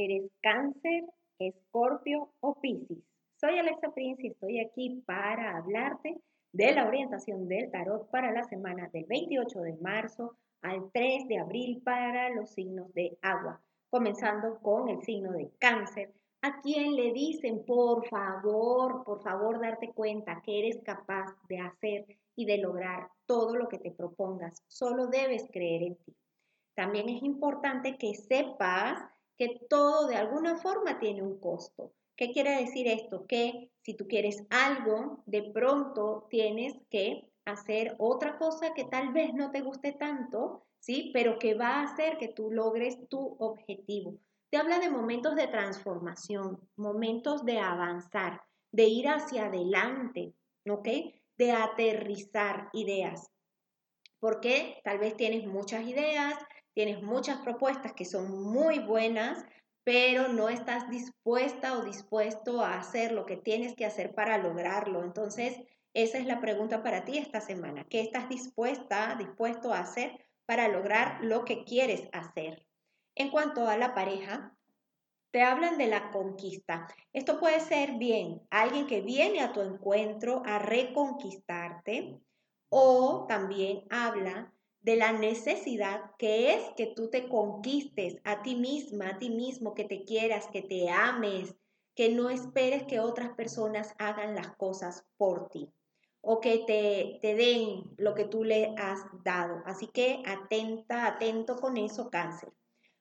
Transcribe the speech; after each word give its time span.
¿Eres 0.00 0.30
cáncer, 0.40 1.06
escorpio 1.40 2.30
o 2.38 2.54
piscis? 2.60 3.02
Soy 3.34 3.58
Alexa 3.58 3.90
Prince 3.90 4.22
y 4.22 4.30
estoy 4.30 4.60
aquí 4.60 5.02
para 5.04 5.56
hablarte 5.56 6.20
de 6.52 6.72
la 6.72 6.86
orientación 6.86 7.48
del 7.48 7.68
tarot 7.72 8.08
para 8.08 8.30
la 8.30 8.44
semana 8.44 8.88
del 8.92 9.06
28 9.06 9.60
de 9.60 9.76
marzo 9.78 10.36
al 10.62 10.88
3 10.92 11.26
de 11.26 11.38
abril 11.40 11.82
para 11.82 12.30
los 12.30 12.50
signos 12.50 12.94
de 12.94 13.18
agua, 13.22 13.60
comenzando 13.90 14.60
con 14.60 14.88
el 14.88 15.02
signo 15.02 15.32
de 15.32 15.50
cáncer, 15.58 16.14
a 16.42 16.60
quien 16.60 16.94
le 16.94 17.12
dicen, 17.12 17.66
por 17.66 18.06
favor, 18.06 19.02
por 19.02 19.20
favor, 19.20 19.60
darte 19.60 19.90
cuenta 19.90 20.40
que 20.44 20.60
eres 20.60 20.80
capaz 20.84 21.34
de 21.48 21.58
hacer 21.58 22.06
y 22.36 22.44
de 22.44 22.58
lograr 22.58 23.08
todo 23.26 23.56
lo 23.56 23.68
que 23.68 23.80
te 23.80 23.90
propongas. 23.90 24.62
Solo 24.68 25.08
debes 25.08 25.48
creer 25.50 25.82
en 25.82 25.96
ti. 25.96 26.14
También 26.76 27.08
es 27.08 27.20
importante 27.24 27.98
que 27.98 28.14
sepas 28.14 29.02
que 29.38 29.60
todo 29.70 30.08
de 30.08 30.16
alguna 30.16 30.56
forma 30.58 30.98
tiene 30.98 31.22
un 31.22 31.38
costo. 31.38 31.92
¿Qué 32.16 32.32
quiere 32.32 32.58
decir 32.58 32.88
esto? 32.88 33.26
Que 33.26 33.70
si 33.82 33.94
tú 33.94 34.08
quieres 34.08 34.44
algo, 34.50 35.22
de 35.26 35.50
pronto 35.54 36.26
tienes 36.28 36.74
que 36.90 37.30
hacer 37.44 37.94
otra 37.98 38.36
cosa 38.36 38.74
que 38.74 38.84
tal 38.84 39.12
vez 39.12 39.32
no 39.32 39.52
te 39.52 39.60
guste 39.60 39.92
tanto, 39.92 40.66
¿sí? 40.80 41.10
Pero 41.14 41.38
que 41.38 41.54
va 41.54 41.76
a 41.76 41.82
hacer 41.84 42.18
que 42.18 42.28
tú 42.28 42.50
logres 42.50 42.98
tu 43.08 43.36
objetivo. 43.38 44.18
Te 44.50 44.56
habla 44.56 44.80
de 44.80 44.90
momentos 44.90 45.36
de 45.36 45.46
transformación, 45.46 46.58
momentos 46.76 47.44
de 47.44 47.60
avanzar, 47.60 48.42
de 48.72 48.84
ir 48.84 49.08
hacia 49.08 49.46
adelante, 49.46 50.34
¿ok? 50.68 50.88
De 51.36 51.52
aterrizar 51.52 52.68
ideas. 52.72 53.30
Porque 54.20 54.80
tal 54.84 54.98
vez 54.98 55.16
tienes 55.16 55.46
muchas 55.46 55.86
ideas, 55.86 56.34
tienes 56.74 57.02
muchas 57.02 57.38
propuestas 57.38 57.92
que 57.92 58.04
son 58.04 58.42
muy 58.42 58.78
buenas, 58.78 59.44
pero 59.84 60.28
no 60.28 60.48
estás 60.48 60.88
dispuesta 60.90 61.78
o 61.78 61.82
dispuesto 61.82 62.62
a 62.62 62.78
hacer 62.78 63.12
lo 63.12 63.26
que 63.26 63.36
tienes 63.36 63.74
que 63.74 63.86
hacer 63.86 64.14
para 64.14 64.38
lograrlo. 64.38 65.02
Entonces, 65.02 65.58
esa 65.94 66.18
es 66.18 66.26
la 66.26 66.40
pregunta 66.40 66.82
para 66.82 67.04
ti 67.04 67.18
esta 67.18 67.40
semana. 67.40 67.84
¿Qué 67.88 68.00
estás 68.00 68.28
dispuesta, 68.28 69.16
dispuesto 69.18 69.72
a 69.72 69.80
hacer 69.80 70.18
para 70.46 70.68
lograr 70.68 71.24
lo 71.24 71.44
que 71.44 71.64
quieres 71.64 72.08
hacer? 72.12 72.66
En 73.14 73.30
cuanto 73.30 73.66
a 73.66 73.76
la 73.76 73.94
pareja, 73.94 74.54
te 75.30 75.42
hablan 75.42 75.78
de 75.78 75.86
la 75.88 76.10
conquista. 76.10 76.86
Esto 77.12 77.40
puede 77.40 77.60
ser 77.60 77.94
bien 77.94 78.40
alguien 78.50 78.86
que 78.86 79.00
viene 79.00 79.40
a 79.40 79.52
tu 79.52 79.60
encuentro 79.60 80.42
a 80.46 80.58
reconquistarte 80.58 82.20
o 82.70 83.26
también 83.28 83.84
habla 83.90 84.52
de 84.80 84.96
la 84.96 85.12
necesidad 85.12 86.12
que 86.18 86.54
es 86.54 86.62
que 86.76 86.86
tú 86.86 87.10
te 87.10 87.28
conquistes 87.28 88.16
a 88.24 88.42
ti 88.42 88.54
misma, 88.54 89.10
a 89.10 89.18
ti 89.18 89.30
mismo, 89.30 89.74
que 89.74 89.84
te 89.84 90.04
quieras, 90.04 90.48
que 90.52 90.62
te 90.62 90.88
ames, 90.88 91.54
que 91.94 92.10
no 92.10 92.30
esperes 92.30 92.84
que 92.84 93.00
otras 93.00 93.30
personas 93.30 93.94
hagan 93.98 94.34
las 94.34 94.54
cosas 94.56 95.04
por 95.16 95.48
ti 95.48 95.68
o 96.20 96.40
que 96.40 96.58
te, 96.66 97.18
te 97.20 97.34
den 97.34 97.84
lo 97.96 98.14
que 98.14 98.24
tú 98.24 98.44
le 98.44 98.74
has 98.76 99.00
dado. 99.24 99.62
Así 99.66 99.86
que 99.88 100.22
atenta, 100.26 101.06
atento 101.06 101.56
con 101.56 101.76
eso, 101.76 102.10
cáncer. 102.10 102.52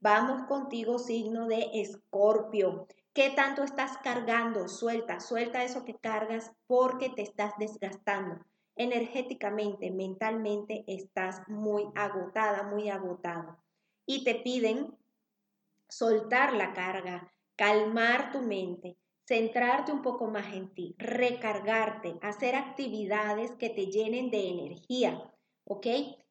Vamos 0.00 0.46
contigo, 0.46 0.98
signo 0.98 1.48
de 1.48 1.68
escorpio. 1.74 2.86
¿Qué 3.12 3.30
tanto 3.30 3.62
estás 3.64 3.98
cargando? 3.98 4.68
Suelta, 4.68 5.20
suelta 5.20 5.64
eso 5.64 5.84
que 5.84 5.96
cargas 5.96 6.52
porque 6.66 7.10
te 7.10 7.22
estás 7.22 7.52
desgastando 7.58 8.44
energéticamente, 8.78 9.90
mentalmente 9.90 10.84
estás 10.86 11.46
muy 11.48 11.84
agotada, 11.94 12.62
muy 12.62 12.88
agotado. 12.88 13.58
Y 14.06 14.24
te 14.24 14.36
piden 14.36 14.96
soltar 15.88 16.54
la 16.54 16.72
carga, 16.72 17.32
calmar 17.56 18.32
tu 18.32 18.40
mente, 18.40 18.96
centrarte 19.26 19.92
un 19.92 20.00
poco 20.00 20.28
más 20.28 20.54
en 20.54 20.72
ti, 20.72 20.94
recargarte, 20.96 22.16
hacer 22.22 22.54
actividades 22.54 23.50
que 23.56 23.68
te 23.68 23.86
llenen 23.86 24.30
de 24.30 24.48
energía, 24.48 25.30
¿ok? 25.64 25.86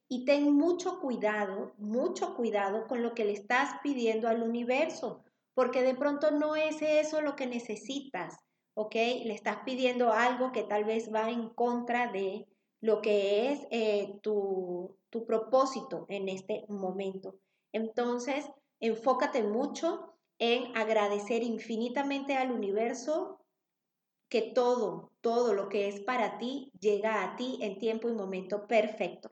Y 0.09 0.25
ten 0.25 0.52
mucho 0.53 1.00
cuidado, 1.00 1.74
mucho 1.78 2.35
cuidado 2.35 2.88
con 2.88 3.03
lo 3.03 3.14
que 3.14 3.25
le 3.25 3.34
estás 3.34 3.75
pidiendo 3.84 4.28
al 4.28 4.41
universo, 4.41 5.24
porque 5.53 5.84
de 5.84 5.96
pronto 5.96 6.31
no 6.31 6.56
es 6.56 6.81
eso 6.81 7.22
lo 7.22 7.35
que 7.35 7.46
necesitas. 7.46 8.35
¿Ok? 8.78 8.94
Le 8.94 9.34
estás 9.34 9.58
pidiendo 9.66 10.14
algo 10.14 10.52
que 10.52 10.62
tal 10.62 10.84
vez 10.84 11.12
va 11.12 11.32
en 11.32 11.50
contra 11.50 12.12
de 12.12 12.48
lo 12.80 13.02
que 13.02 13.52
es 13.52 13.68
eh, 13.72 14.20
tu, 14.22 14.96
tu 15.10 15.26
propósito 15.26 16.06
en 16.10 16.30
este 16.30 16.64
momento. 16.70 17.40
Entonces, 17.72 18.46
enfócate 18.80 19.42
mucho 19.42 20.14
en 20.38 20.78
agradecer 20.78 21.42
infinitamente 21.42 22.38
al 22.38 22.52
universo 22.52 23.40
que 24.30 24.44
todo, 24.44 25.12
todo 25.22 25.56
lo 25.56 25.70
que 25.70 25.88
es 25.88 26.02
para 26.02 26.38
ti 26.38 26.72
llega 26.80 27.24
a 27.24 27.36
ti 27.36 27.58
en 27.62 27.80
tiempo 27.80 28.09
y 28.09 28.14
momento 28.14 28.68
perfecto. 28.68 29.32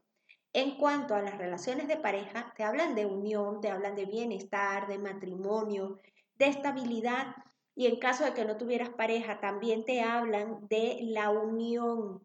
En 0.53 0.75
cuanto 0.77 1.13
a 1.13 1.21
las 1.21 1.37
relaciones 1.37 1.87
de 1.87 1.97
pareja, 1.97 2.51
te 2.57 2.63
hablan 2.63 2.95
de 2.95 3.05
unión, 3.05 3.61
te 3.61 3.69
hablan 3.69 3.93
de 3.93 4.05
bienestar, 4.05 4.87
de 4.87 4.97
matrimonio, 4.97 5.99
de 6.35 6.47
estabilidad 6.47 7.35
y 7.75 7.87
en 7.87 7.97
caso 7.97 8.23
de 8.23 8.33
que 8.33 8.45
no 8.45 8.57
tuvieras 8.57 8.89
pareja, 8.89 9.41
también 9.41 9.83
te 9.83 10.01
hablan 10.01 10.65
de 10.69 10.99
la 11.01 11.29
unión, 11.29 12.21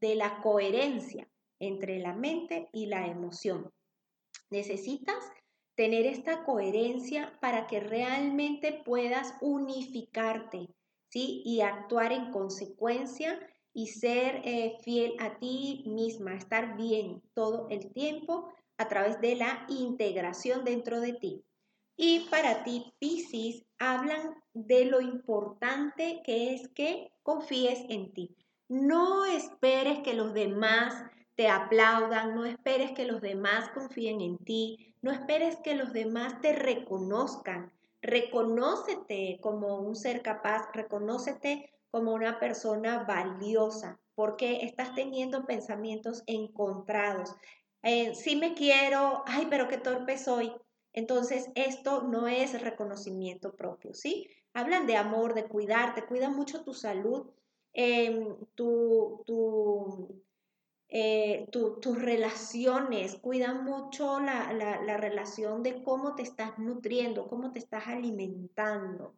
de 0.00 0.14
la 0.14 0.40
coherencia 0.42 1.26
entre 1.58 1.98
la 1.98 2.14
mente 2.14 2.68
y 2.72 2.86
la 2.86 3.06
emoción. 3.06 3.72
Necesitas 4.50 5.32
tener 5.74 6.04
esta 6.06 6.44
coherencia 6.44 7.38
para 7.40 7.66
que 7.66 7.80
realmente 7.80 8.82
puedas 8.84 9.34
unificarte, 9.40 10.68
¿sí? 11.08 11.42
Y 11.46 11.62
actuar 11.62 12.12
en 12.12 12.30
consecuencia 12.30 13.38
y 13.72 13.86
ser 13.86 14.42
eh, 14.44 14.76
fiel 14.82 15.14
a 15.20 15.38
ti 15.38 15.84
misma, 15.86 16.34
estar 16.34 16.76
bien 16.76 17.22
todo 17.34 17.68
el 17.70 17.92
tiempo 17.92 18.52
a 18.76 18.88
través 18.88 19.20
de 19.20 19.36
la 19.36 19.64
integración 19.68 20.64
dentro 20.64 21.00
de 21.00 21.14
ti. 21.14 21.44
Y 22.02 22.20
para 22.30 22.64
ti, 22.64 22.94
Piscis, 22.98 23.62
hablan 23.78 24.34
de 24.54 24.86
lo 24.86 25.02
importante 25.02 26.22
que 26.24 26.54
es 26.54 26.66
que 26.68 27.12
confíes 27.22 27.84
en 27.90 28.14
ti. 28.14 28.34
No 28.70 29.26
esperes 29.26 29.98
que 29.98 30.14
los 30.14 30.32
demás 30.32 30.94
te 31.34 31.50
aplaudan, 31.50 32.34
no 32.34 32.46
esperes 32.46 32.92
que 32.92 33.04
los 33.04 33.20
demás 33.20 33.68
confíen 33.74 34.22
en 34.22 34.38
ti, 34.38 34.94
no 35.02 35.10
esperes 35.12 35.58
que 35.62 35.74
los 35.74 35.92
demás 35.92 36.40
te 36.40 36.54
reconozcan. 36.54 37.70
Reconócete 38.00 39.38
como 39.42 39.76
un 39.80 39.94
ser 39.94 40.22
capaz, 40.22 40.70
reconócete 40.72 41.70
como 41.90 42.14
una 42.14 42.40
persona 42.40 43.04
valiosa, 43.04 44.00
porque 44.14 44.64
estás 44.64 44.94
teniendo 44.94 45.44
pensamientos 45.44 46.22
encontrados. 46.26 47.36
Eh, 47.82 48.14
sí 48.14 48.36
me 48.36 48.54
quiero, 48.54 49.22
ay, 49.26 49.48
pero 49.50 49.68
qué 49.68 49.76
torpe 49.76 50.16
soy. 50.16 50.50
Entonces, 50.92 51.50
esto 51.54 52.02
no 52.02 52.26
es 52.26 52.60
reconocimiento 52.60 53.54
propio, 53.54 53.94
¿sí? 53.94 54.28
Hablan 54.54 54.86
de 54.86 54.96
amor, 54.96 55.34
de 55.34 55.44
cuidarte, 55.44 56.04
cuida 56.06 56.28
mucho 56.28 56.64
tu 56.64 56.74
salud, 56.74 57.26
em, 57.72 58.36
eh, 60.88 61.46
tus 61.52 62.02
relaciones, 62.02 63.16
cuida 63.20 63.54
mucho 63.54 64.18
la, 64.18 64.52
la 64.52 64.96
relación 64.96 65.62
de 65.62 65.82
cómo 65.84 66.16
te 66.16 66.22
estás 66.22 66.58
nutriendo, 66.58 67.28
cómo 67.28 67.52
te 67.52 67.60
estás 67.60 67.86
alimentando. 67.86 69.14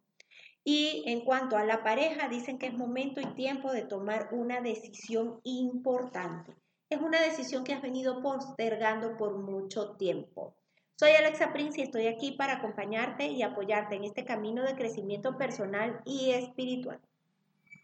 Y 0.63 1.03
en 1.07 1.21
cuanto 1.25 1.57
a 1.57 1.65
la 1.65 1.83
pareja, 1.83 2.29
dicen 2.29 2.57
que 2.57 2.67
es 2.67 2.73
momento 2.73 3.19
y 3.19 3.25
tiempo 3.33 3.73
de 3.73 3.83
tomar 3.83 4.29
una 4.31 4.61
decisión 4.61 5.41
importante. 5.43 6.55
Es 6.89 7.01
una 7.01 7.21
decisión 7.21 7.63
que 7.63 7.73
has 7.73 7.81
venido 7.81 8.21
postergando 8.21 9.17
por 9.17 9.39
mucho 9.39 9.95
tiempo. 9.97 10.55
Soy 10.95 11.11
Alexa 11.11 11.51
Prince 11.53 11.79
y 11.79 11.83
estoy 11.83 12.07
aquí 12.07 12.31
para 12.33 12.53
acompañarte 12.53 13.25
y 13.27 13.41
apoyarte 13.41 13.95
en 13.95 14.03
este 14.03 14.25
camino 14.25 14.63
de 14.63 14.75
crecimiento 14.75 15.37
personal 15.37 16.01
y 16.05 16.31
espiritual. 16.31 16.99